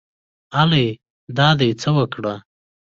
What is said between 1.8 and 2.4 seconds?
څه وکړه